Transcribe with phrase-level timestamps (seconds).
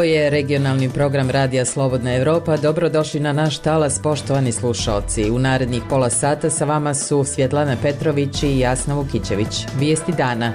[0.00, 2.56] Ovo je regionalni program Radija Slobodna Evropa.
[2.56, 5.30] Dobrodošli na naš talas, poštovani slušalci.
[5.30, 9.66] U narednih pola sata sa vama su Svjetlana Petrović i Jasna Vukićević.
[9.78, 10.52] Vijesti dana.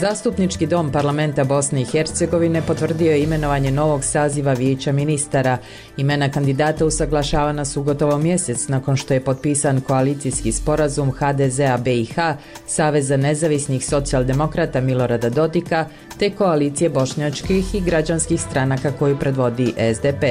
[0.00, 5.58] Zastupnički dom parlamenta Bosne i Hercegovine potvrdio je imenovanje novog saziva vijeća ministara.
[5.96, 12.14] Imena kandidata usaglašavana su gotovo mjesec nakon što je potpisan koalicijski sporazum HDZ-a BiH,
[12.66, 15.86] Saveza nezavisnih socijaldemokrata Milorada Dodika,
[16.18, 20.24] te koalicije bošnjačkih i građanskih stranaka koju predvodi SDP.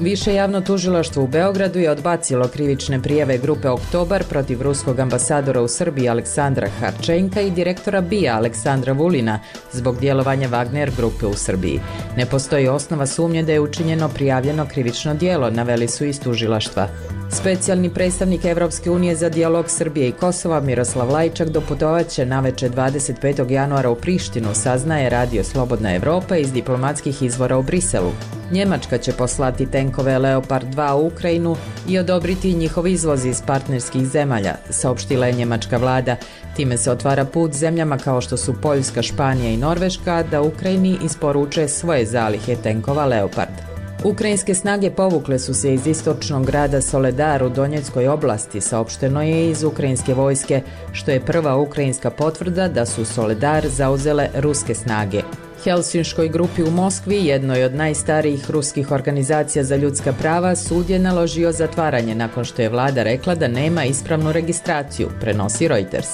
[0.00, 5.68] Više javno tužilaštvo u Beogradu je odbacilo krivične prijeve grupe Oktobar protiv ruskog ambasadora u
[5.68, 9.40] Srbiji Aleksandra Harčenka i direktora BIA Aleksandra Vulina
[9.72, 11.80] zbog djelovanja Wagner grupe u Srbiji.
[12.16, 16.88] Ne postoji osnova sumnje da je učinjeno prijavljeno krivično dijelo, naveli su iz tužilaštva.
[17.30, 23.50] Specijalni predstavnik Evropske unije za dijalog Srbije i Kosova Miroslav Lajčak doputovaće na veče 25.
[23.50, 28.10] januara u Prištinu, saznaje Radio Slobodna Evropa iz diplomatskih izvora u Briselu.
[28.52, 31.56] Njemačka će poslati tenkove Leopard 2 u Ukrajinu
[31.88, 36.16] i odobriti njihov izvoz iz partnerskih zemalja, saopštila je njemačka vlada.
[36.56, 41.68] Time se otvara put zemljama kao što su Poljska, Španija i Norveška da Ukrajini isporuče
[41.68, 43.67] svoje zalihe tenkova Leopard.
[44.04, 49.62] Ukrajinske snage povukle su se iz istočnog grada Soledar u Donjeckoj oblasti, saopšteno je iz
[49.62, 55.22] ukrajinske vojske, što je prva ukrajinska potvrda da su Soledar zauzele ruske snage.
[55.64, 61.52] Helsinškoj grupi u Moskvi, jednoj od najstarijih ruskih organizacija za ljudska prava, sud je naložio
[61.52, 66.08] zatvaranje nakon što je vlada rekla da nema ispravnu registraciju, prenosi Reuters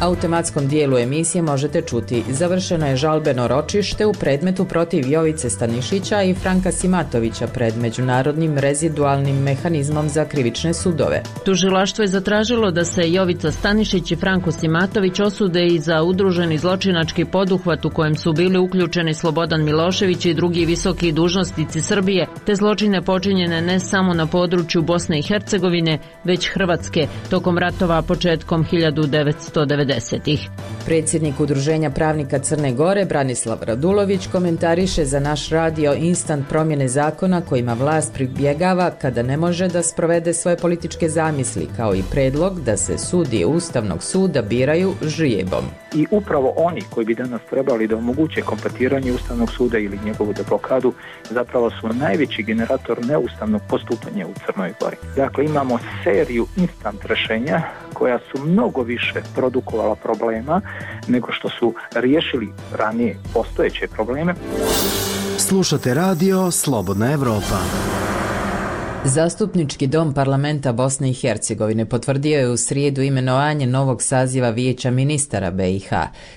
[0.00, 6.34] automatskom dijelu emisije možete čuti završeno je žalbeno ročište u predmetu protiv Jovice Stanišića i
[6.34, 11.22] Franka Simatovića pred Međunarodnim rezidualnim mehanizmom za krivične sudove.
[11.44, 17.24] Tužilaštvo je zatražilo da se Jovica Stanišić i Franko Simatović osude i za udruženi zločinački
[17.24, 23.02] poduhvat u kojem su bili uključeni Slobodan Milošević i drugi visoki dužnostici Srbije, te zločine
[23.02, 29.85] počinjene ne samo na području Bosne i Hercegovine, već Hrvatske tokom ratova početkom 1990.
[29.86, 30.48] 90-ih.
[30.84, 37.72] Predsjednik Udruženja pravnika Crne Gore, Branislav Radulović, komentariše za naš radio instant promjene zakona kojima
[37.72, 42.98] vlast pribjegava kada ne može da sprovede svoje političke zamisli, kao i predlog da se
[42.98, 45.64] sudije Ustavnog suda biraju žijebom.
[45.94, 50.92] I upravo oni koji bi danas trebali da omoguće kompletiranje Ustavnog suda ili njegovu deblokadu,
[51.30, 54.96] zapravo su najveći generator neustavnog postupanja u Crnoj Gori.
[55.16, 57.62] Dakle, imamo seriju instant rešenja
[57.98, 60.60] koja su mnogo više produkovala problema
[61.08, 64.34] nego što su riješili ranije postojeće probleme.
[65.38, 67.58] Slušate radio Slobodna Evropa.
[69.08, 75.50] Zastupnički dom parlamenta Bosne i Hercegovine potvrdio je u srijedu imenovanje novog saziva vijeća ministara
[75.50, 75.90] BiH.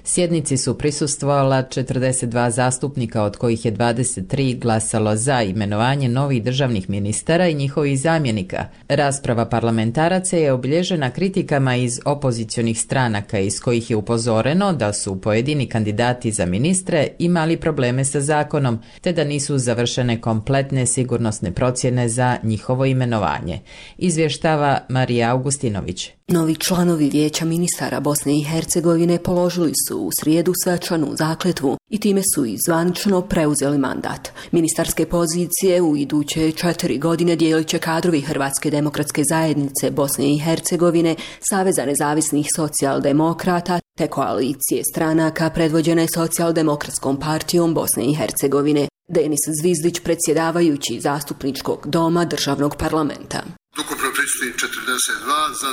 [0.03, 7.47] Sjednici su prisustvovala 42 zastupnika, od kojih je 23 glasalo za imenovanje novih državnih ministara
[7.47, 8.65] i njihovih zamjenika.
[8.89, 15.69] Rasprava parlamentaraca je obilježena kritikama iz opozicionih stranaka, iz kojih je upozoreno da su pojedini
[15.69, 22.37] kandidati za ministre imali probleme sa zakonom, te da nisu završene kompletne sigurnosne procjene za
[22.43, 23.59] njih njihovo imenovanje,
[23.97, 26.09] izvještava Marija Augustinović.
[26.27, 32.21] Novi članovi vijeća ministara Bosne i Hercegovine položili su u srijedu svečanu zakletvu i time
[32.35, 34.29] su i zvanično preuzeli mandat.
[34.51, 41.15] Ministarske pozicije u iduće četiri godine dijelit će kadrovi Hrvatske demokratske zajednice Bosne i Hercegovine,
[41.49, 48.87] Saveza nezavisnih socijaldemokrata te koalicije stranaka predvođene socijaldemokratskom partijom Bosne i Hercegovine.
[49.15, 53.41] Denis Zvizdić, predsjedavajući zastupničkog doma državnog parlamenta.
[53.81, 55.69] Ukupno prisutni 42 za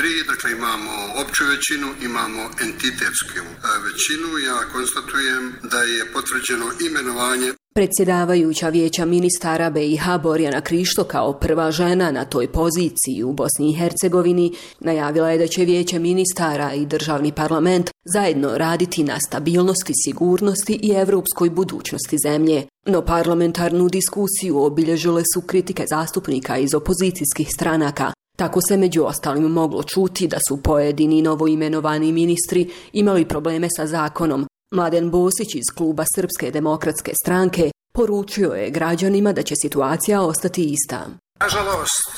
[0.00, 3.40] 23, dakle imamo opću većinu, imamo entitetsku
[3.86, 4.28] većinu.
[4.48, 12.10] Ja konstatujem da je potvrđeno imenovanje Predsjedavajuća vijeća ministara BiH Borjana Krišto kao prva žena
[12.10, 17.32] na toj poziciji u Bosni i Hercegovini najavila je da će vijeće ministara i državni
[17.32, 22.66] parlament zajedno raditi na stabilnosti, sigurnosti i evropskoj budućnosti zemlje.
[22.86, 28.12] No parlamentarnu diskusiju obilježile su kritike zastupnika iz opozicijskih stranaka.
[28.36, 34.46] Tako se među ostalim moglo čuti da su pojedini novoimenovani ministri imali probleme sa zakonom,
[34.72, 41.06] Mladen Bosić iz kluba Srpske demokratske stranke poručio je građanima da će situacija ostati ista.
[41.40, 42.08] Nažalost,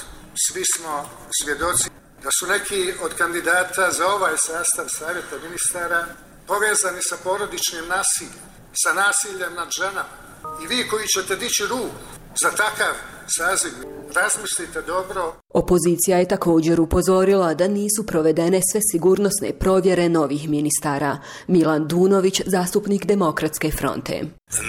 [0.45, 1.09] svi smo
[1.43, 1.89] svjedoci
[2.23, 6.07] da su neki od kandidata za ovaj sastav savjeta ministara
[6.47, 8.45] povezani sa porodičnim nasiljem,
[8.83, 10.15] sa nasiljem nad ženama.
[10.63, 12.95] I vi koji ćete dići ruku za takav
[13.37, 13.73] saziv,
[14.15, 15.35] razmislite dobro.
[15.55, 21.19] Opozicija je također upozorila da nisu provedene sve sigurnosne provjere novih ministara.
[21.47, 24.23] Milan Dunović, zastupnik Demokratske fronte.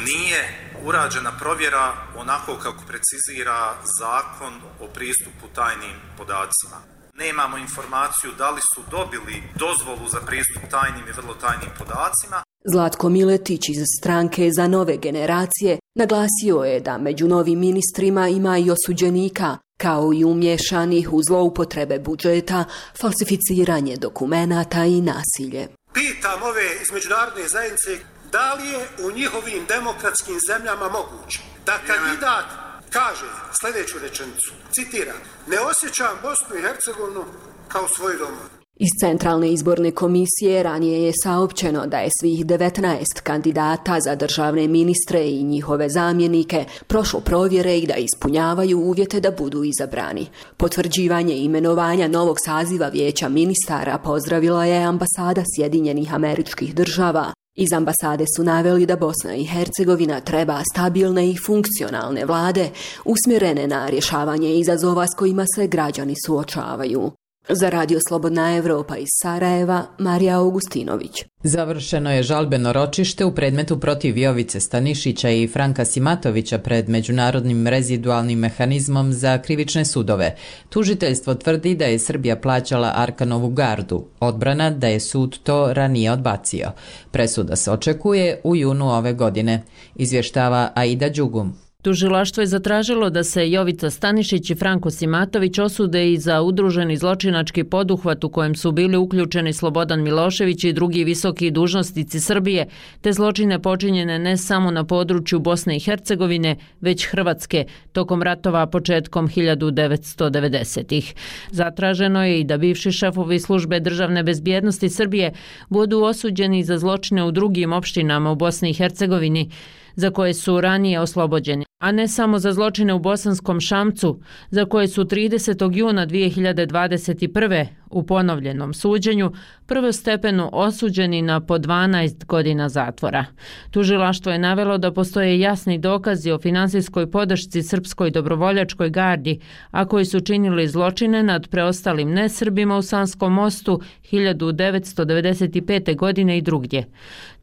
[0.06, 0.42] Nije
[0.86, 6.78] urađena provjera onako kako precizira zakon o pristupu tajnim podacima.
[7.14, 12.45] Nemamo informaciju da li su dobili dozvolu za pristup tajnim i vrlo tajnim podacima.
[12.72, 18.72] Zlatko Miletić iz stranke za nove generacije naglasio je da među novim ministrima ima i
[18.72, 22.66] osuđenika, kao i umješanih u zloupotrebe budžeta,
[23.02, 25.68] falsificiranje dokumenata i nasilje.
[25.94, 27.92] Pitam ove iz međunarodne zajednice
[28.32, 32.46] da li je u njihovim demokratskim zemljama moguće da kandidat
[32.90, 33.30] kaže
[33.60, 37.24] sljedeću rečenicu, citiram, ne osjećam Bosnu i Hercegovinu
[37.68, 38.65] kao svoj dom.
[38.78, 45.30] Iz Centralne izborne komisije ranije je saopćeno da je svih 19 kandidata za državne ministre
[45.30, 50.28] i njihove zamjenike prošlo provjere i da ispunjavaju uvjete da budu izabrani.
[50.58, 57.34] Potvrđivanje imenovanja novog saziva vijeća ministara pozdravila je ambasada Sjedinjenih američkih država.
[57.58, 62.70] Iz ambasade su naveli da Bosna i Hercegovina treba stabilne i funkcionalne vlade
[63.06, 67.12] usmjerene na rješavanje izazova s kojima se građani suočavaju.
[67.50, 71.24] Za Radio Slobodna Evropa iz Sarajeva, Marija Augustinović.
[71.44, 78.40] Završeno je žalbeno ročište u predmetu protiv Jovice Stanišića i Franka Simatovića pred Međunarodnim rezidualnim
[78.40, 80.36] mehanizmom za krivične sudove.
[80.70, 86.72] Tužiteljstvo tvrdi da je Srbija plaćala Arkanovu gardu, odbrana da je sud to ranije odbacio.
[87.12, 89.64] Presuda se očekuje u junu ove godine,
[89.96, 91.65] izvještava Aida Đugum.
[91.86, 97.64] Tužilaštvo je zatražilo da se Jovica Stanišić i Franko Simatović osude i za udruženi zločinački
[97.64, 102.66] poduhvat u kojem su bili uključeni Slobodan Milošević i drugi visoki dužnostici Srbije,
[103.02, 109.28] te zločine počinjene ne samo na području Bosne i Hercegovine, već Hrvatske, tokom ratova početkom
[109.28, 111.14] 1990-ih.
[111.52, 115.34] Zatraženo je i da bivši šefovi službe državne bezbjednosti Srbije
[115.70, 119.50] budu osuđeni za zločine u drugim opštinama u Bosni i Hercegovini,
[119.96, 124.20] za koje su ranije oslobođeni, a ne samo za zločine u Bosanskom Šamcu,
[124.50, 125.76] za koje su 30.
[125.76, 127.66] juna 2021.
[127.90, 129.32] u ponovljenom suđenju
[129.66, 133.26] prvostepeno osuđeni na po 12 godina zatvora.
[133.72, 139.40] Tužilaštvo je navelo da postoje jasni dokazi o finansijskoj podršci Srpskoj dobrovoljačkoj gardi,
[139.72, 143.82] a koji su činili zločine nad preostalim nesrbima u Sanskom mostu
[144.12, 145.96] 1995.
[145.96, 146.86] godine i drugdje.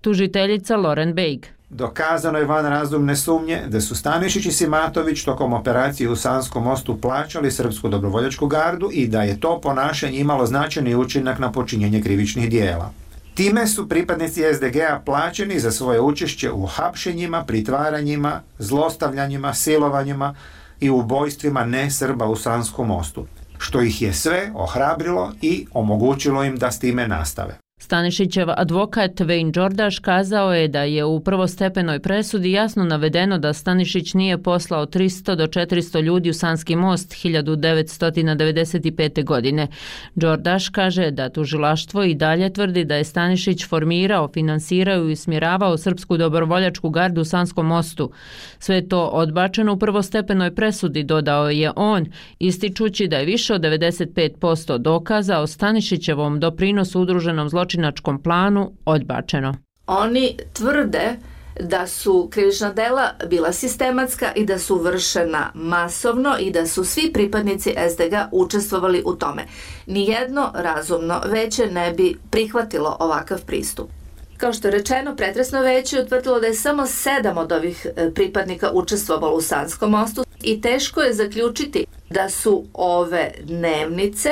[0.00, 6.10] Tužiteljica Loren Beig Dokazano je van razumne sumnje da su Stanišić i Simatović tokom operacije
[6.10, 11.38] u Sanskom mostu plaćali Srpsku dobrovoljačku gardu i da je to ponašanje imalo značajni učinak
[11.38, 12.92] na počinjenje krivičnih dijela.
[13.34, 20.34] Time su pripadnici SDG-a plaćeni za svoje učešće u hapšenjima, pritvaranjima, zlostavljanjima, silovanjima
[20.80, 23.26] i ubojstvima ne Srba u Sanskom mostu,
[23.58, 27.62] što ih je sve ohrabrilo i omogućilo im da s time nastave.
[27.82, 34.14] Stanišićev advokat Wayne Đordaš kazao je da je u prvostepenoj presudi jasno navedeno da Stanišić
[34.14, 39.25] nije poslao 300 do 400 ljudi u Sanski most 1995.
[39.25, 39.67] godine.
[40.14, 46.17] Đordaš kaže da tužilaštvo i dalje tvrdi da je Stanišić formirao, finansirao i smiravao Srpsku
[46.17, 48.11] dobrovoljačku gardu u Sanskom mostu.
[48.58, 52.06] Sve to odbačeno u prvostepenoj presudi, dodao je on,
[52.38, 59.55] ističući da je više od 95% dokaza o Stanišićevom doprinosu udruženom zločinu zločinačkom planu odbačeno.
[59.86, 61.17] Oni tvrde
[61.60, 67.12] da su krivična dela bila sistematska i da su vršena masovno i da su svi
[67.12, 69.44] pripadnici SDG učestvovali u tome.
[69.86, 73.91] Nijedno razumno veće ne bi prihvatilo ovakav pristup.
[74.36, 78.70] Kao što je rečeno, pretresno veće utvrdilo da je samo sedam od ovih e, pripadnika
[78.72, 84.31] učestvovalo u Sanskom mostu i teško je zaključiti da su ove dnevnice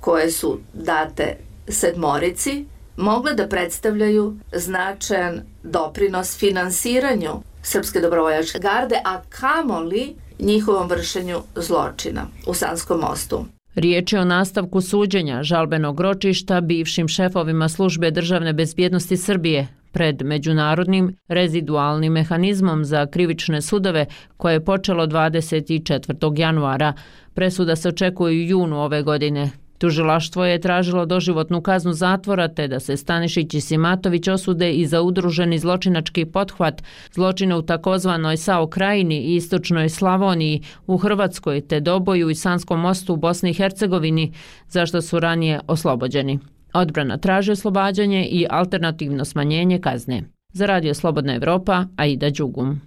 [0.00, 1.36] koje su date
[1.68, 2.64] sedmorici
[2.96, 12.54] mogle da predstavljaju značajan doprinos finansiranju Srpske dobrovoljačke garde, a kamoli njihovom vršenju zločina u
[12.54, 13.44] Sanskom mostu.
[13.74, 21.16] Riječ je o nastavku suđenja žalbenog ročišta bivšim šefovima službe državne bezbjednosti Srbije pred međunarodnim
[21.28, 24.06] rezidualnim mehanizmom za krivične sudove
[24.36, 26.40] koje je počelo 24.
[26.40, 26.92] januara.
[27.34, 29.50] Presuda se očekuje u junu ove godine.
[29.82, 35.02] Tužilaštvo je tražilo doživotnu kaznu zatvora te da se Stanišić i Simatović osude i za
[35.02, 42.30] udruženi zločinački pothvat zločine u takozvanoj Sao krajini i istočnoj Slavoniji u Hrvatskoj te doboju
[42.30, 44.32] i Sanskom mostu u Bosni i Hercegovini
[44.68, 46.38] zašto su ranije oslobođeni.
[46.74, 50.22] Odbrana traži oslobađanje i alternativno smanjenje kazne.
[50.52, 52.80] Za Radio Slobodna Evropa, Aida Đugum.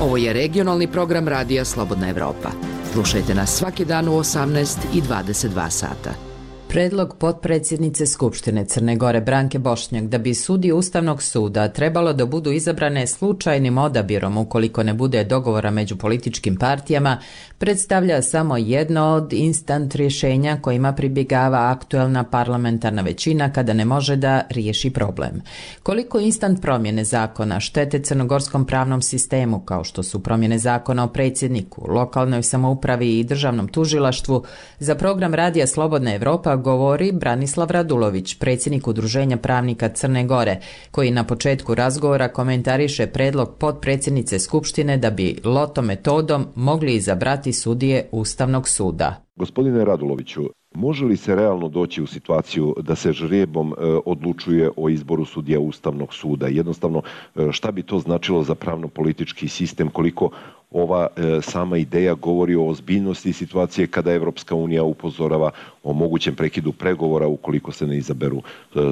[0.00, 2.71] Ovo je regionalni program Radija Slobodna Evropa.
[2.92, 6.31] Slušajte nas svaki dan u 18 i 22 sata.
[6.72, 12.52] Predlog potpredsjednice Skupštine Crne Gore Branke Bošnjak da bi sudi Ustavnog suda trebalo da budu
[12.52, 17.18] izabrane slučajnim odabirom ukoliko ne bude dogovora među političkim partijama,
[17.58, 24.42] predstavlja samo jedno od instant rješenja kojima pribjegava aktuelna parlamentarna većina kada ne može da
[24.50, 25.42] riješi problem.
[25.82, 31.86] Koliko instant promjene zakona štete crnogorskom pravnom sistemu kao što su promjene zakona o predsjedniku,
[31.88, 34.44] lokalnoj samoupravi i državnom tužilaštvu,
[34.78, 41.24] za program Radija Slobodna Evropa govori Branislav Radulović, predsjednik Udruženja pravnika Crne Gore, koji na
[41.24, 49.24] početku razgovora komentariše predlog podpredsjednice Skupštine da bi loto metodom mogli izabrati sudije Ustavnog suda.
[49.36, 50.42] Gospodine Raduloviću,
[50.74, 53.74] Može li se realno doći u situaciju da se žrijebom e,
[54.06, 56.46] odlučuje o izboru sudija Ustavnog suda?
[56.46, 57.02] Jednostavno,
[57.36, 59.88] e, šta bi to značilo za pravno-politički sistem?
[59.88, 60.30] Koliko
[60.70, 65.50] ova e, sama ideja govori o ozbiljnosti situacije kada Evropska unija upozorava
[65.82, 68.42] o mogućem prekidu pregovora ukoliko se ne izaberu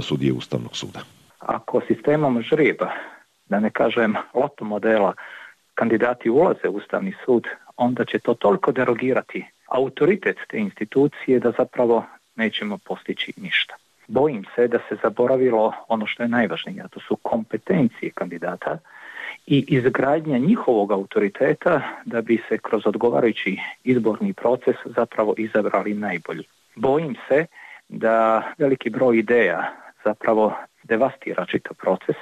[0.02, 1.00] sudije Ustavnog suda?
[1.38, 2.90] Ako sistemom žrijeba,
[3.48, 5.14] da ne kažem loto modela,
[5.74, 7.44] kandidati ulaze u Ustavni sud,
[7.76, 12.04] onda će to toliko derogirati autoritet te institucije da zapravo
[12.36, 13.74] nećemo postići ništa.
[14.08, 18.78] Bojim se da se zaboravilo ono što je najvažnije, a to su kompetencije kandidata
[19.46, 26.44] i izgradnja njihovog autoriteta da bi se kroz odgovarajući izborni proces zapravo izabrali najbolji.
[26.74, 27.46] Bojim se
[27.88, 29.72] da veliki broj ideja
[30.04, 32.16] zapravo devastira čitav proces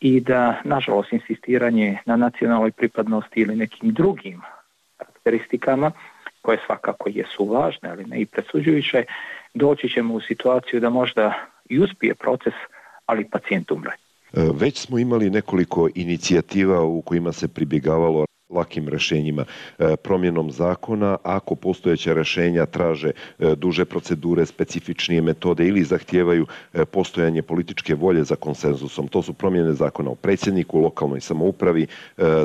[0.00, 4.40] i da, nažalost, insistiranje na nacionalnoj pripadnosti ili nekim drugim
[4.96, 5.92] karakteristikama
[6.42, 9.04] koje svakako jesu važne, ali ne i presuđujuće,
[9.54, 11.34] doći ćemo u situaciju da možda
[11.68, 12.54] i uspije proces,
[13.06, 13.90] ali pacijent umre.
[14.32, 19.44] E, već smo imali nekoliko inicijativa u kojima se pribjegavalo lakim rešenjima
[19.78, 26.84] e, promjenom zakona ako postojeća rešenja traže e, duže procedure, specifičnije metode ili zahtijevaju e,
[26.84, 29.08] postojanje političke volje za konsenzusom.
[29.08, 31.86] To su promjene zakona o predsjedniku, lokalnoj samoupravi,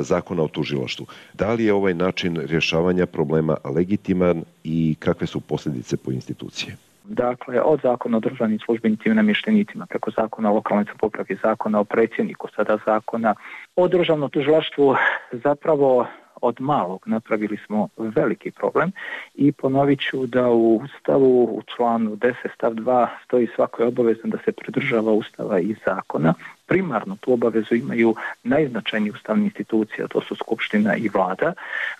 [0.00, 1.06] zakona o tužilaštvu.
[1.34, 6.76] Da li je ovaj način rješavanja problema legitiman i kakve su posljedice po institucije?
[7.08, 11.84] Dakle, od zakona o državnim službenicima i namještenicima, preko zakona o lokalnoj samopravi, zakona o
[11.84, 13.34] predsjedniku, sada zakona
[13.76, 14.96] o državnom tužilaštvu,
[15.32, 16.06] zapravo
[16.40, 18.92] od malog napravili smo veliki problem
[19.34, 24.30] i ponovit ću da u Ustavu u članu 10 stav 2 stoji svako je obavezno
[24.30, 26.34] da se pridržava Ustava i zakona.
[26.66, 31.52] Primarno tu obavezu imaju najznačajnije ustavne institucije, to su Skupština i vlada.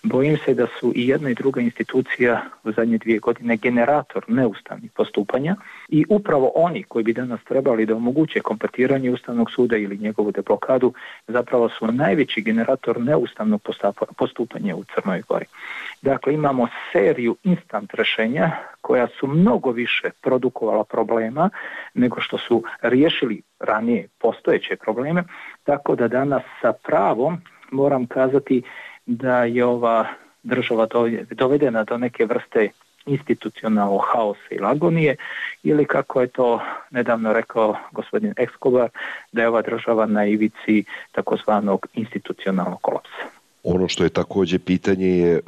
[0.03, 4.91] Bojim se da su i jedna i druga institucija u zadnje dvije godine generator neustavnih
[4.91, 5.55] postupanja
[5.89, 10.93] i upravo oni koji bi danas trebali da omoguće kompatiranje Ustavnog suda ili njegovu deblokadu
[11.27, 13.61] zapravo su najveći generator neustavnog
[14.17, 15.45] postupanja u Crnoj Gori.
[16.01, 18.51] Dakle, imamo seriju instant rešenja
[18.81, 21.49] koja su mnogo više produkovala problema
[21.93, 25.23] nego što su riješili ranije postojeće probleme,
[25.63, 28.61] tako da danas sa pravom moram kazati
[29.05, 30.07] da je ova
[30.43, 30.87] država
[31.29, 32.69] dovedena do neke vrste
[33.05, 35.15] institucionalnog haosa i lagonije
[35.63, 36.61] ili kako je to
[36.91, 38.89] nedavno rekao gospodin Ekskobar
[39.31, 43.36] da je ova država na ivici takozvanog institucionalnog kolapsa.
[43.63, 45.41] Ono što je također pitanje je e,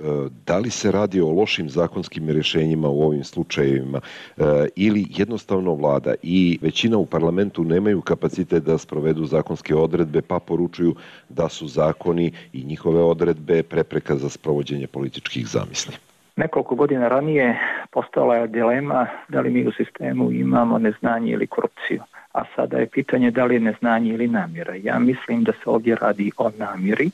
[0.46, 4.02] da li se radi o lošim zakonskim rješenjima u ovim slučajevima
[4.38, 4.44] e,
[4.76, 10.96] ili jednostavno vlada i većina u parlamentu nemaju kapacitet da sprovedu zakonske odredbe pa poručuju
[11.30, 15.96] da su zakoni i njihove odredbe prepreka za sprovođenje političkih zamisli.
[16.36, 17.60] Nekoliko godina ranije
[17.92, 22.02] postala je dilema da li mi u sistemu imamo neznanje ili korupciju
[22.34, 24.76] a sada je pitanje da li je neznanje ili namjera.
[24.76, 27.12] Ja mislim da se ovdje radi o namjeri.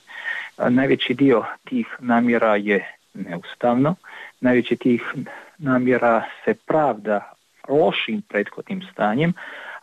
[0.58, 3.96] Najveći dio tih namjera je neustavno,
[4.42, 5.14] najveći tih
[5.58, 7.34] namjera se pravda
[7.70, 9.34] lošim prethodnim stanjem,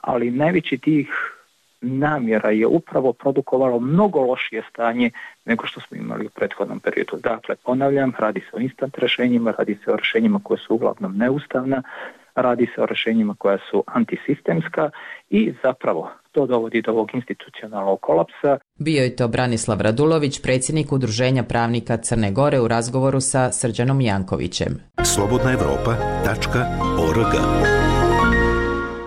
[0.00, 1.08] ali najveći tih
[1.80, 5.10] namjera je upravo produkovalo mnogo lošije stanje
[5.44, 7.16] nego što smo imali u prethodnom periodu.
[7.16, 11.82] Dakle, ponavljam, radi se o instant rešenjima, radi se o rešenjima koje su uglavnom neustavna,
[12.34, 14.90] radi se o rešenjima koja su antisistemska
[15.30, 18.58] i zapravo to dovodi do ovog institucionalnog kolapsa.
[18.78, 24.80] Bio je to Branislav Radulović, predsjednik Udruženja pravnika Crne Gore u razgovoru sa Srđanom Jankovićem.
[25.04, 27.32] Slobodna Evropa.org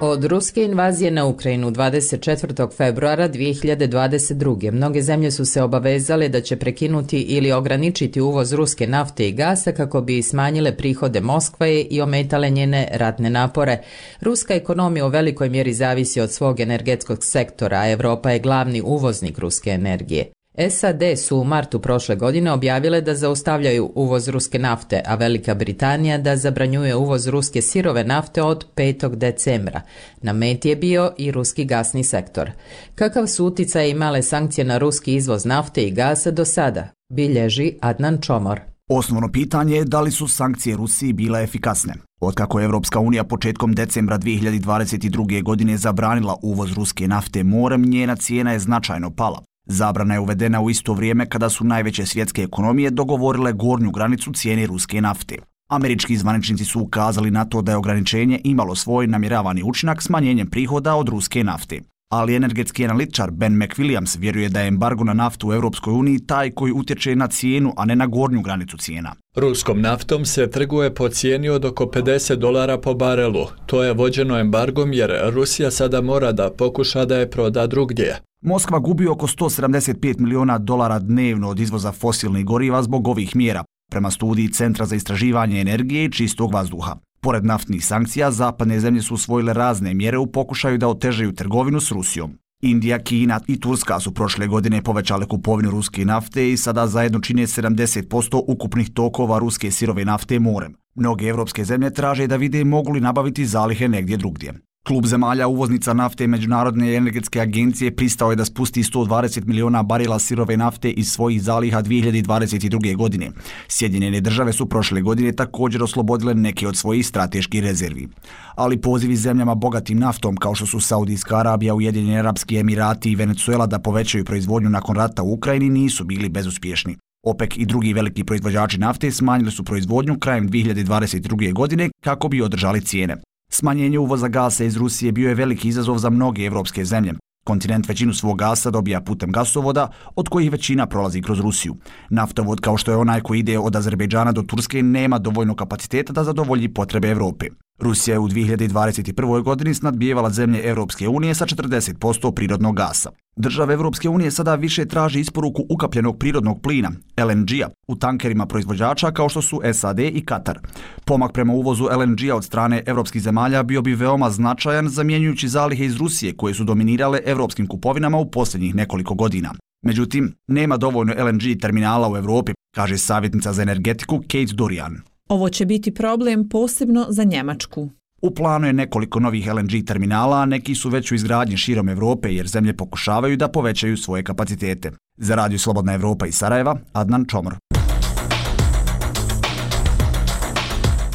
[0.10, 2.78] od ruske invazije na Ukrajinu 24.
[2.78, 4.72] februara 2022.
[4.72, 9.72] mnoge zemlje su se obavezale da će prekinuti ili ograničiti uvoz ruske nafte i gasa
[9.72, 13.82] kako bi smanjile prihode Moskve i ometale njene ratne napore.
[14.22, 19.40] Ruska ekonomija u velikoj mjeri zavisi od svog energetskog sektora, a Evropa je glavni uvoznik
[19.40, 20.32] ruske energije.
[20.70, 26.18] SAD su u martu prošle godine objavile da zaustavljaju uvoz ruske nafte, a Velika Britanija
[26.18, 29.16] da zabranjuje uvoz ruske sirove nafte od 5.
[29.16, 29.82] decembra.
[30.22, 32.52] Na meti je bio i ruski gasni sektor.
[32.96, 36.88] Kakav su uticaj imale sankcije na ruski izvoz nafte i gasa do sada?
[37.10, 38.60] Bilježi Adnan Čomor.
[38.90, 41.94] Osnovno pitanje je da li su sankcije Rusiji bile efikasne.
[42.22, 45.44] Otkako je Evropska unija početkom decembra 2022.
[45.44, 49.44] godine zabranila uvoz ruske nafte morem, njena cijena je značajno pala.
[49.66, 54.68] Zabrana je uvedena u isto vrijeme kada su najveće svjetske ekonomije dogovorile gornju granicu cijene
[54.68, 55.38] ruske nafte.
[55.70, 60.96] Američki zvaničnici su ukazali na to da je ograničenje imalo svoj namjeravani učinak smanjenjem prihoda
[60.96, 61.95] od ruske nafte.
[62.10, 66.52] Ali energetski analitičar Ben McWilliams vjeruje da je embargo na naftu u Europskoj uniji taj
[66.52, 69.16] koji utječe na cijenu, a ne na gornju granicu cijena.
[69.36, 73.46] Ruskom naftom se trguje po cijeni od oko 50 dolara po barelu.
[73.66, 78.20] To je vođeno embargom jer Rusija sada mora da pokuša da je proda drugdje.
[78.42, 84.12] Moskva gubi oko 175 miliona dolara dnevno od izvoza fosilnih goriva zbog ovih mjera, prema
[84.12, 86.96] studiji Centra za istraživanje energije i čistog vazduha.
[87.26, 91.92] Pored naftnih sankcija, zapadne zemlje su usvojile razne mjere u pokušaju da otežaju trgovinu s
[91.92, 92.38] Rusijom.
[92.62, 97.42] Indija, Kina i Turska su prošle godine povećale kupovinu ruske nafte i sada zajedno čine
[97.42, 100.76] 70% ukupnih tokova ruske sirove nafte morem.
[100.96, 104.54] Mnoge evropske zemlje traže da vide mogu li nabaviti zalihe negdje drugdje.
[104.88, 110.58] Klub zemalja uvoznica nafte Međunarodne energetske agencije pristao je da spusti 120 miliona barila sirove
[110.58, 112.96] nafte iz svojih zaliha 2022.
[112.96, 113.32] godine.
[113.68, 118.08] Sjedinjene države su prošle godine također oslobodile neke od svojih strateških rezervi.
[118.56, 123.68] Ali pozivi zemljama bogatim naftom kao što su Saudijska Arabija, Ujedinjeni Arabski Emirati i Venezuela
[123.68, 126.98] da povećaju proizvodnju nakon rata u Ukrajini nisu bili bezuspješni.
[127.24, 131.54] OPEC i drugi veliki proizvođači nafte smanjili su proizvodnju krajem 2022.
[131.54, 133.16] godine kako bi održali cijene.
[133.58, 137.14] Smanjenje uvoza gasa iz Rusije bio je veliki izazov za mnoge evropske zemlje.
[137.46, 141.76] Kontinent većinu svog gasa dobija putem gasovoda, od kojih većina prolazi kroz Rusiju.
[142.10, 146.24] Naftovod, kao što je onaj koji ide od Azerbejdžana do Turske, nema dovoljno kapaciteta da
[146.24, 147.46] zadovolji potrebe Evrope.
[147.80, 149.44] Rusija je u 2021.
[149.44, 153.10] godini snadbijevala zemlje Evropske unije sa 40% prirodnog gasa.
[153.36, 159.30] Države Evropske unije sada više traži isporuku ukapljenog prirodnog plina, LNG-a, u tankerima proizvođača kao
[159.30, 160.60] što su SAD i Katar.
[161.06, 165.96] Pomak prema uvozu LNG-a od strane evropskih zemalja bio bi veoma značajan zamjenjujući zalihe iz
[165.96, 169.54] Rusije koje su dominirale evropskim kupovinama u posljednjih nekoliko godina.
[169.86, 175.15] Međutim, nema dovoljno LNG terminala u Evropi, kaže savjetnica za energetiku Kate Dorian.
[175.30, 177.90] Ovo će biti problem posebno za Njemačku.
[178.22, 182.36] U planu je nekoliko novih LNG terminala, a neki su već u izgradnji širom Evrope
[182.36, 184.92] jer zemlje pokušavaju da povećaju svoje kapacitete.
[185.18, 187.56] Za Radio Slobodna Evropa iz Sarajeva, Adnan Čomor.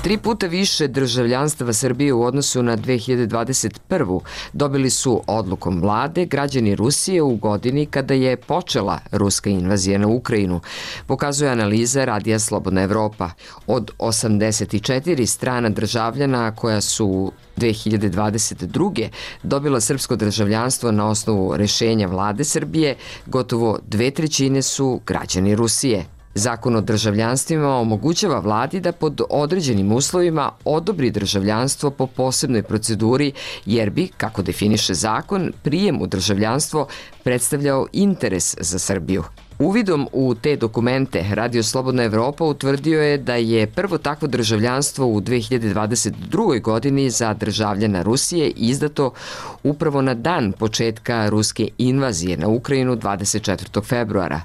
[0.03, 4.21] Tri puta više državljanstva Srbije u odnosu na 2021.
[4.53, 10.61] dobili su odlukom vlade građani Rusije u godini kada je počela ruska invazija na Ukrajinu,
[11.07, 13.31] pokazuje analiza Radija Slobodna Evropa.
[13.67, 19.09] Od 84 strana državljana koja su 2022.
[19.43, 26.20] dobila srpsko državljanstvo na osnovu rešenja vlade Srbije, gotovo dve trećine su građani Rusije.
[26.35, 33.33] Zakon o državljanstvima omogućava vladi da pod određenim uslovima odobri državljanstvo po posebnoj proceduri,
[33.67, 36.87] jer bi, kako definiše zakon, prijem u državljanstvo
[37.25, 39.25] predstavljao interes za Srbiju.
[39.59, 45.21] Uvidom u te dokumente Radio Slobodna Evropa utvrdio je da je prvo takvo državljanstvo u
[45.21, 46.63] 2022.
[46.63, 49.13] godini za državljana Rusije izdato
[49.63, 53.85] upravo na dan početka ruske invazije na Ukrajinu 24.
[53.85, 54.41] februara.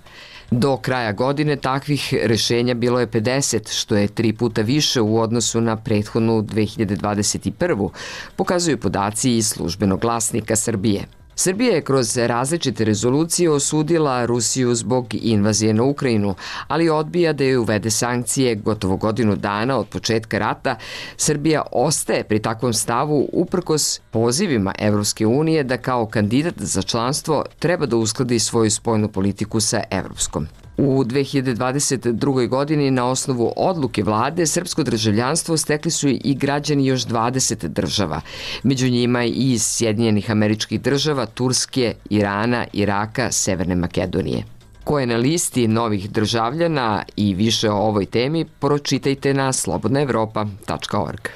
[0.51, 5.61] Do kraja godine takvih rešenja bilo je 50, što je tri puta više u odnosu
[5.61, 7.89] na prethodnu 2021.
[8.35, 11.05] Pokazuju podaci iz službenog glasnika Srbije.
[11.35, 16.35] Srbija je kroz različite rezolucije osudila Rusiju zbog invazije na Ukrajinu,
[16.67, 20.75] ali odbija da je uvede sankcije gotovo godinu dana od početka rata.
[21.17, 27.85] Srbija ostaje pri takvom stavu uprkos pozivima Evropske unije da kao kandidat za članstvo treba
[27.85, 30.47] da uskladi svoju spojnu politiku sa Evropskom.
[30.77, 32.47] U 2022.
[32.47, 38.21] godini na osnovu odluke vlade srpsko državljanstvo stekli su i građani još 20 država.
[38.63, 44.43] Među njima i iz Sjedinjenih američkih država, Turske, Irana, Iraka, Severne Makedonije.
[44.83, 51.29] Ko je na listi novih državljana i više o ovoj temi, pročitajte na slobodnaevropa.org.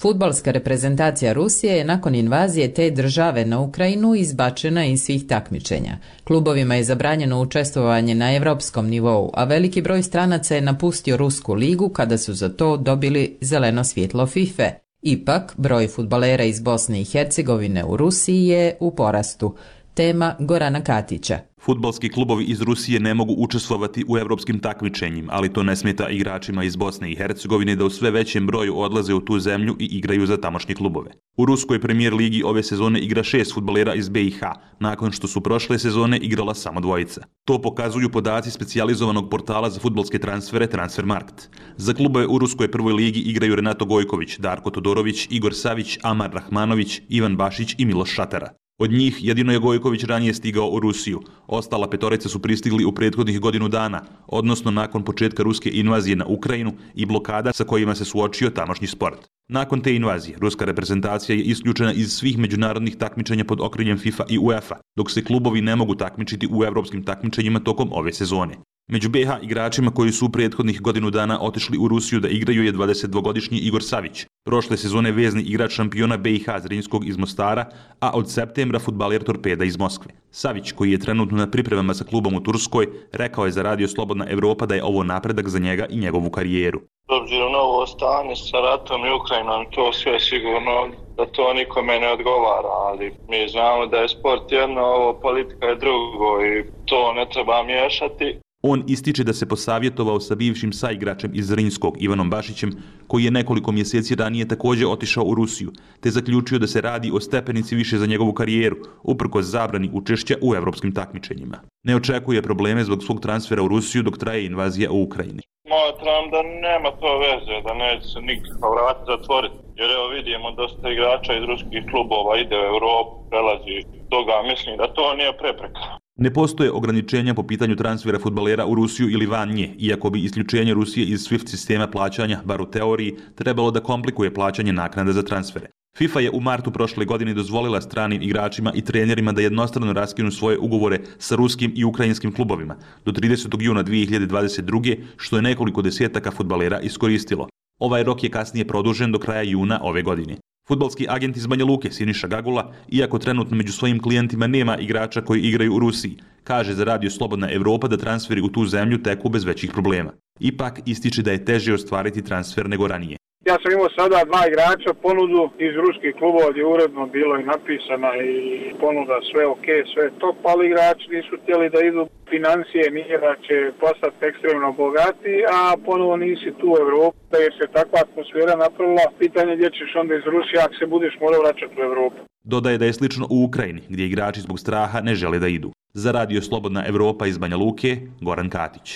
[0.00, 5.98] Futbalska reprezentacija Rusije je nakon invazije te države na Ukrajinu izbačena iz svih takmičenja.
[6.24, 11.88] Klubovima je zabranjeno učestvovanje na evropskom nivou, a veliki broj stranaca je napustio Rusku ligu
[11.88, 14.70] kada su za to dobili zeleno svjetlo FIFA.
[15.02, 19.54] Ipak, broj futbalera iz Bosne i Hercegovine u Rusiji je u porastu.
[20.00, 21.38] Tema Gorana Katića.
[21.60, 26.64] Futbalski klubovi iz Rusije ne mogu učestvovati u evropskim takmičenjima, ali to ne smeta igračima
[26.64, 30.26] iz Bosne i Hercegovine da u sve većem broju odlaze u tu zemlju i igraju
[30.26, 31.10] za tamošnje klubove.
[31.36, 34.40] U Ruskoj premijer ligi ove sezone igra šest futbalera iz BiH,
[34.78, 37.24] nakon što su prošle sezone igrala samo dvojica.
[37.44, 41.48] To pokazuju podaci specijalizovanog portala za futbalske transfere Transfermarkt.
[41.76, 47.00] Za klubove u Ruskoj prvoj ligi igraju Renato Gojković, Darko Todorović, Igor Savić, Amar Rahmanović,
[47.08, 48.50] Ivan Bašić i Miloš Šatara.
[48.80, 51.20] Od njih jedino je Gojković ranije stigao u Rusiju.
[51.46, 56.72] Ostala petorica su pristigli u prethodnih godinu dana, odnosno nakon početka ruske invazije na Ukrajinu
[56.94, 59.28] i blokada sa kojima se suočio tamošnji sport.
[59.48, 64.38] Nakon te invazije, ruska reprezentacija je isključena iz svih međunarodnih takmičenja pod okriljem FIFA i
[64.38, 68.54] UEFA, dok se klubovi ne mogu takmičiti u evropskim takmičenjima tokom ove sezone.
[68.92, 72.72] Među BH igračima koji su u prethodnih godinu dana otišli u Rusiju da igraju je
[72.72, 74.26] 22-godišnji Igor Savić.
[74.44, 77.64] Prošle sezone vezni igrač šampiona BiH Zrinskog iz Mostara,
[78.00, 80.10] a od septembra futbaler Torpeda iz Moskve.
[80.30, 84.26] Savić, koji je trenutno na pripremama sa klubom u Turskoj, rekao je za Radio Slobodna
[84.28, 86.80] Evropa da je ovo napredak za njega i njegovu karijeru.
[86.80, 91.98] S obzirom na ovo stanje sa ratom i Ukrajinom, to sve sigurno da to nikome
[91.98, 97.12] ne odgovara, ali mi znamo da je sport jedno, ovo politika je drugo i to
[97.12, 98.40] ne treba miješati.
[98.62, 102.72] On ističe da se posavjetovao sa bivšim saigračem iz Zrinskog, Ivanom Bašićem,
[103.06, 107.20] koji je nekoliko mjeseci ranije također otišao u Rusiju, te zaključio da se radi o
[107.20, 111.60] stepenici više za njegovu karijeru, uprko zabrani učešća u evropskim takmičenjima.
[111.82, 115.42] Ne očekuje probleme zbog svog transfera u Rusiju dok traje invazija u Ukrajini.
[115.66, 119.54] Smatram da nema to veze, da neće se nikakav vrata zatvoriti.
[119.76, 123.76] Jer evo vidimo dosta igrača iz ruskih klubova ide u Europu, prelazi
[124.10, 125.99] toga, mislim da to nije prepreka.
[126.22, 130.74] Ne postoje ograničenja po pitanju transfera futbalera u Rusiju ili van nje, iako bi isključenje
[130.74, 135.70] Rusije iz SWIFT sistema plaćanja, bar u teoriji, trebalo da komplikuje plaćanje naknade za transfere.
[135.96, 140.58] FIFA je u martu prošle godine dozvolila stranim igračima i trenerima da jednostrano raskinu svoje
[140.58, 143.62] ugovore sa ruskim i ukrajinskim klubovima do 30.
[143.62, 144.96] juna 2022.
[145.16, 147.48] što je nekoliko desetaka futbalera iskoristilo.
[147.78, 150.36] Ovaj rok je kasnije produžen do kraja juna ove godine.
[150.70, 155.40] Futbalski agent iz Banja Luke, Siniša Gagula, iako trenutno među svojim klijentima nema igrača koji
[155.40, 159.44] igraju u Rusiji, kaže za radio Slobodna Evropa da transferi u tu zemlju teku bez
[159.44, 160.12] većih problema.
[160.40, 163.19] Ipak ističe da je teže ostvariti transfer nego ranije.
[163.48, 168.10] Ja sam imao sada dva igrača ponudu iz ruskih klubova gdje uredno bilo i napisana
[168.32, 168.34] i
[168.82, 173.56] ponuda sve ok, sve top, ali igrači nisu htjeli da idu financije nije da će
[173.84, 179.06] postati ekstremno bogati, a ponovo nisi tu u Evropu, da je se takva atmosfera napravila,
[179.22, 182.20] pitanje gdje ćeš onda iz Rusije ako se budeš morao vraćati u Evropu.
[182.52, 185.70] Dodaje da je slično u Ukrajini, gdje igrači zbog straha ne žele da idu.
[186.02, 188.88] Za radio Slobodna Evropa iz Banja Luke, Goran Katić.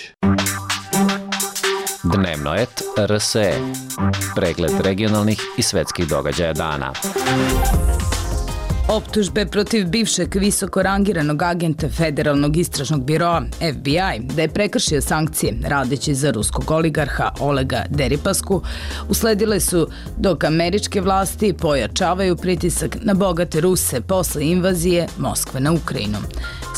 [2.05, 3.53] Dnevno et RSE.
[4.35, 6.93] Pregled regionalnih i svetskih događaja dana.
[8.87, 16.13] Optužbe protiv bivšeg visoko rangiranog agenta Federalnog istražnog biroa FBI da je prekršio sankcije radeći
[16.15, 18.61] za ruskog oligarha Olega Deripasku
[19.09, 26.17] usledile su dok američke vlasti pojačavaju pritisak na bogate Ruse posle invazije Moskve na Ukrajinu.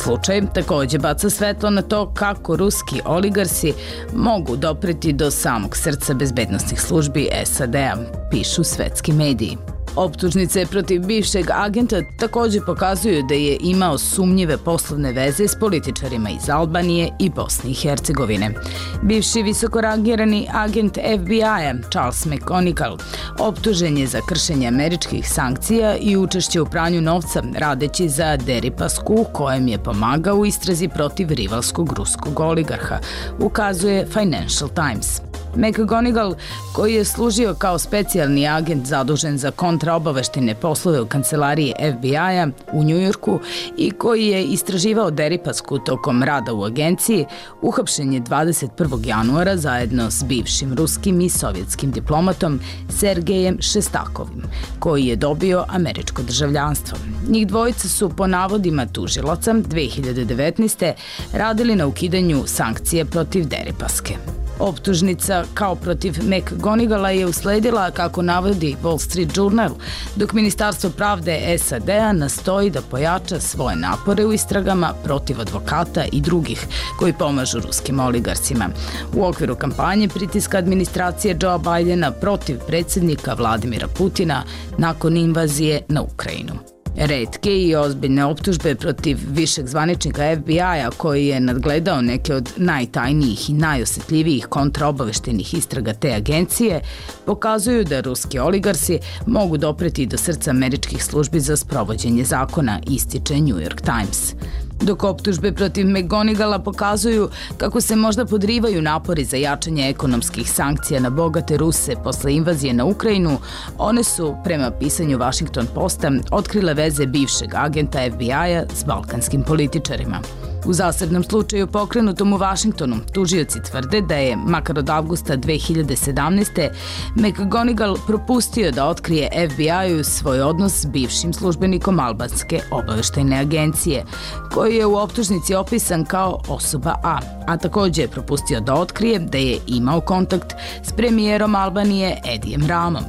[0.03, 3.73] Slučaj također baca svetlo na to kako ruski oligarsi
[4.13, 7.97] mogu dopreti do samog srca bezbednostnih službi SAD-a,
[8.31, 9.76] pišu svetski mediji.
[9.97, 16.49] Optužnice protiv bivšeg agenta također pokazuju da je imao sumnjive poslovne veze s političarima iz
[16.49, 18.53] Albanije i Bosne i Hercegovine.
[19.01, 22.97] Bivši visokorangirani agent FBI-a Charles McConical
[23.39, 29.67] optužen je za kršenje američkih sankcija i učešće u pranju novca radeći za Deripasku kojem
[29.67, 32.99] je pomagao u istrazi protiv rivalskog ruskog oligarha,
[33.39, 35.26] ukazuje Financial Times.
[35.55, 36.35] McGonigal,
[36.73, 43.39] koji je služio kao specijalni agent zadužen za kontraobaveštine poslove u kancelariji FBI-a u Njujorku
[43.77, 47.25] i koji je istraživao Deripasku tokom rada u agenciji,
[47.61, 49.07] uhapšen je 21.
[49.07, 54.43] januara zajedno s bivšim ruskim i sovjetskim diplomatom Sergejem Šestakovim,
[54.79, 56.97] koji je dobio američko državljanstvo.
[57.29, 60.93] Njih dvojica su po navodima tužilaca 2019.
[61.33, 64.13] radili na ukidanju sankcije protiv Deripaske.
[64.59, 69.69] Optužnica kao protiv McGonigala je usledila, kako navodi Wall Street Journal,
[70.15, 76.67] dok Ministarstvo pravde SAD-a nastoji da pojača svoje napore u istragama protiv advokata i drugih
[76.99, 78.69] koji pomažu ruskim oligarcima.
[79.15, 84.43] U okviru kampanje pritiska administracije Joe Bidena protiv predsjednika Vladimira Putina
[84.77, 86.76] nakon invazije na Ukrajinu.
[86.97, 93.53] Redke i ozbiljne optužbe protiv višeg zvaničnika FBI-a koji je nadgledao neke od najtajnijih i
[93.53, 96.81] najosjetljivijih kontraobaveštenih istraga te agencije
[97.25, 103.57] pokazuju da ruski oligarsi mogu dopreti do srca američkih službi za sprovođenje zakona, ističe New
[103.57, 104.33] York Times.
[104.81, 111.09] Dok optužbe protiv McGonigala pokazuju kako se možda podrivaju napori za jačanje ekonomskih sankcija na
[111.09, 113.39] bogate Ruse posle invazije na Ukrajinu,
[113.77, 120.21] one su, prema pisanju Washington Posta, otkrile veze bivšeg agenta FBI-a s balkanskim političarima.
[120.67, 126.69] U zasebnom slučaju pokrenutom u Vašingtonu, tužioci tvrde da je, makar od avgusta 2017.
[127.15, 134.05] McGonigal propustio da otkrije FBI-u svoj odnos s bivšim službenikom Albanske obaveštajne agencije,
[134.53, 139.37] koji je u optužnici opisan kao osoba A, a također je propustio da otkrije da
[139.37, 140.53] je imao kontakt
[140.83, 143.03] s premijerom Albanije Edijem Ramom.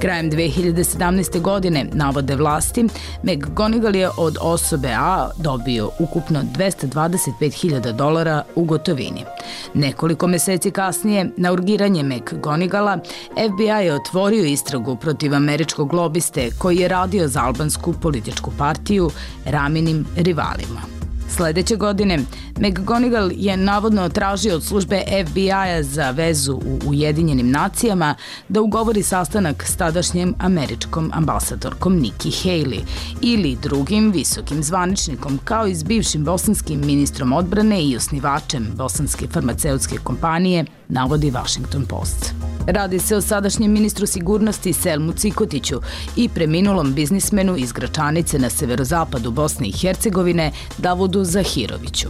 [0.00, 1.40] Krajem 2017.
[1.40, 2.84] godine, navode vlasti,
[3.22, 9.24] Meg Gonigal je od osobe A dobio ukupno 225.000 dolara u gotovini.
[9.74, 12.98] Nekoliko meseci kasnije, na urgiranje Meg Gonigala,
[13.30, 19.10] FBI je otvorio istragu protiv američkog lobiste koji je radio za albansku političku partiju
[19.44, 20.97] raminim rivalima.
[21.38, 22.18] Sledeće godine,
[22.56, 28.14] McGonigal je navodno tražio od službe FBI-a za vezu u Ujedinjenim nacijama
[28.48, 32.80] da ugovori sastanak s tadašnjim američkom ambasadorkom Nikki Haley
[33.20, 39.96] ili drugim visokim zvaničnikom, kao i s bivšim bosanskim ministrom odbrane i osnivačem bosanske farmaceutske
[40.04, 42.47] kompanije, navodi Washington Post.
[42.68, 45.80] Radi se o sadašnjem ministru sigurnosti Selmu Cikotiću
[46.16, 52.08] i preminulom biznismenu iz Gračanice na severozapadu Bosne i Hercegovine Davudu Zahiroviću.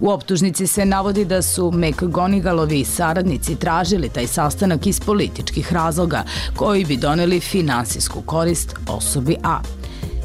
[0.00, 6.24] U optužnici se navodi da su McGonigalovi saradnici tražili taj sastanak iz političkih razloga
[6.56, 9.58] koji bi doneli finansijsku korist osobi A.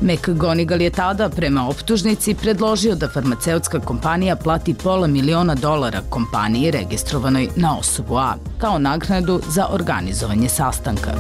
[0.01, 7.49] McGonigal je tada, prema optužnici, predložio da farmaceutska kompanija plati pola miliona dolara kompaniji registrovanoj
[7.55, 11.12] na osobu A, kao nagradu za organizovanje sastanka.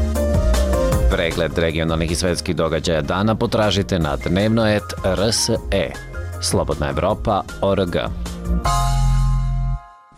[1.11, 5.57] Pregled regionalnih i svetskih događaja dana potražite na dnevnoet.rse.
[6.41, 7.95] Slobodna Evropa.org.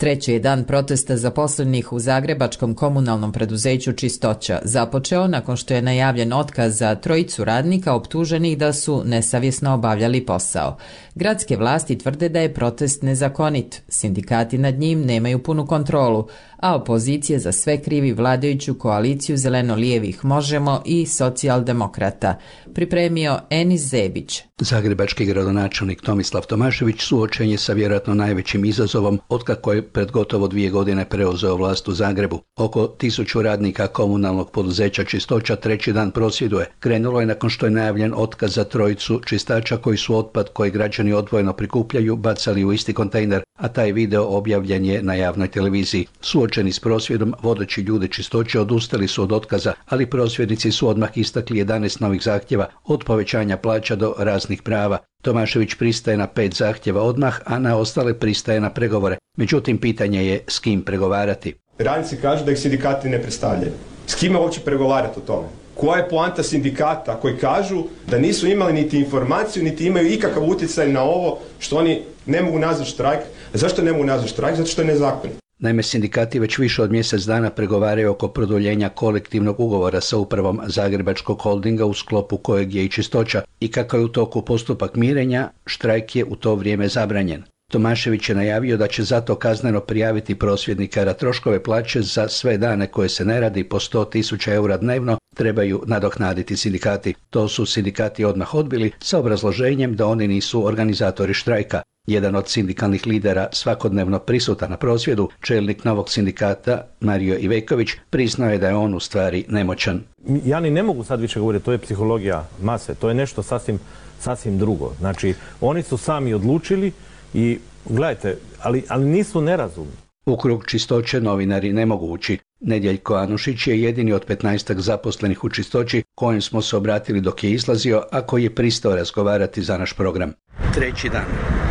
[0.02, 6.34] Treći je dan protesta zaposlenih u Zagrebačkom komunalnom preduzeću Čistoća započeo nakon što je najavljen
[6.34, 10.78] otkaz za trojicu radnika optuženih da su nesavjesno obavljali posao.
[11.16, 17.40] Gradske vlasti tvrde da je protest nezakonit, sindikati nad njim nemaju punu kontrolu, a opozicije
[17.40, 22.38] za sve krivi vladajuću koaliciju zeleno-lijevih Možemo i socijaldemokrata,
[22.74, 24.44] pripremio Enis Zebić.
[24.64, 30.70] Zagrebački gradonačelnik Tomislav Tomašević suočen je sa vjerojatno najvećim izazovom otkako je pred gotovo dvije
[30.70, 32.40] godine preuzeo vlast u Zagrebu.
[32.56, 36.66] Oko tisuću radnika komunalnog poduzeća Čistoća treći dan prosvjeduje.
[36.80, 41.14] Krenulo je nakon što je najavljen otkaz za trojicu čistača koji su otpad koji građani
[41.14, 46.06] odvojeno prikupljaju bacali u isti kontejner, a taj video objavljen je na javnoj televiziji.
[46.22, 51.66] Suočeni s prosvjedom, vodeći ljude čistoće odustali su od otkaza, ali prosvjednici su odmah istakli
[51.66, 54.98] 11 novih zahtjeva od povećanja plaća do raznih prava.
[55.22, 59.18] Tomašević pristaje na pet zahtjeva odmah, a na ostale pristaje na pregovore.
[59.38, 61.56] Međutim, pitanje je s kim pregovarati.
[61.80, 63.72] Radnici kažu da ih sindikati ne predstavljaju.
[64.08, 65.48] S kime hoće pregovarati o tome?
[65.76, 70.90] Koja je poanta sindikata koji kažu da nisu imali niti informaciju, niti imaju ikakav utjecaj
[70.90, 73.20] na ovo što oni ne mogu nazvati štrajk.
[73.54, 74.56] Zašto ne mogu nazvati štrajk?
[74.56, 75.36] Zato što je nezakonit.
[75.62, 81.42] Naime, sindikati već više od mjesec dana pregovaraju oko produljenja kolektivnog ugovora sa upravom Zagrebačkog
[81.42, 86.16] holdinga u sklopu kojeg je i čistoća i kako je u toku postupak mirenja, štrajk
[86.16, 87.44] je u to vrijeme zabranjen.
[87.72, 92.88] Tomašević je najavio da će zato kazneno prijaviti prosvjednika da troškove plaće za sve dane
[92.88, 97.14] koje se ne radi po 100.000 eura dnevno trebaju nadoknaditi sindikati.
[97.30, 101.82] To su sindikati odmah odbili sa obrazloženjem da oni nisu organizatori štrajka.
[102.12, 108.58] Jedan od sindikalnih lidera svakodnevno prisutan na prosvjedu, čelnik novog sindikata Mario Iveković, priznao je
[108.58, 110.02] da je on u stvari nemoćan.
[110.46, 113.80] Ja ni ne mogu sad više govoriti, to je psihologija mase, to je nešto sasvim,
[114.20, 114.94] sasvim drugo.
[115.00, 116.92] Znači, oni su sami odlučili
[117.34, 119.96] i gledajte, ali, ali nisu nerazumni.
[120.26, 122.38] U krug čistoće novinari ne mogu ući.
[122.62, 127.52] Nedjeljko Anušić je jedini od 15 zaposlenih u čistoći kojim smo se obratili dok je
[127.52, 130.34] izlazio, a koji je pristao razgovarati za naš program.
[130.74, 131.26] Treći dan.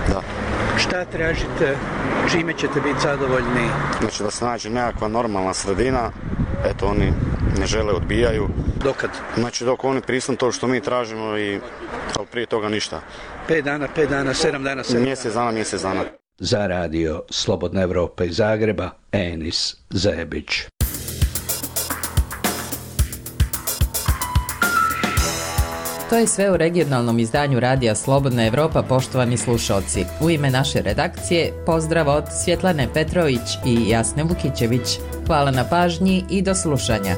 [0.09, 0.23] Da.
[0.79, 1.77] Šta tražite,
[2.33, 3.69] čime ćete biti zadovoljni?
[4.01, 6.11] Znači da se nađe nekakva normalna sredina,
[6.65, 7.13] eto oni
[7.61, 8.49] ne žele, odbijaju.
[8.85, 9.11] Dokad?
[9.37, 11.59] Znači dok oni pristanu to što mi tražimo i
[12.17, 13.01] ali prije toga ništa.
[13.49, 16.05] 5 dana, 5 dana, 7 dana, 7 Mjesec dana, mjesec dana.
[16.39, 20.67] Za radio Slobodna Evropa iz Zagreba, Enis Zebić.
[26.11, 30.05] To je sve u regionalnom izdanju Radija Slobodna Evropa, poštovani slušalci.
[30.21, 34.99] U ime naše redakcije, pozdrav od Svjetlane Petrović i Jasne Vukićević.
[35.27, 37.15] Hvala na pažnji i do slušanja.